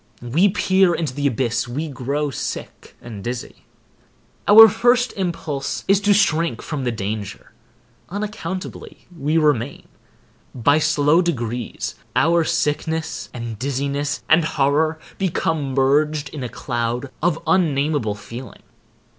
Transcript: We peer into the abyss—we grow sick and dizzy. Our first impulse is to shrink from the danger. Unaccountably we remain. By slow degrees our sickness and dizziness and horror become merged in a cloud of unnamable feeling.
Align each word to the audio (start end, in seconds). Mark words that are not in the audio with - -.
We 0.19 0.49
peer 0.49 0.95
into 0.95 1.13
the 1.13 1.27
abyss—we 1.27 1.89
grow 1.89 2.31
sick 2.31 2.95
and 3.03 3.23
dizzy. 3.23 3.65
Our 4.47 4.67
first 4.67 5.13
impulse 5.15 5.85
is 5.87 6.01
to 6.01 6.11
shrink 6.15 6.63
from 6.63 6.85
the 6.85 6.91
danger. 6.91 7.51
Unaccountably 8.09 9.05
we 9.15 9.37
remain. 9.37 9.87
By 10.55 10.79
slow 10.79 11.21
degrees 11.21 11.93
our 12.15 12.43
sickness 12.43 13.29
and 13.31 13.59
dizziness 13.59 14.23
and 14.27 14.43
horror 14.43 14.97
become 15.19 15.75
merged 15.75 16.29
in 16.29 16.41
a 16.43 16.49
cloud 16.49 17.11
of 17.21 17.37
unnamable 17.45 18.15
feeling. 18.15 18.63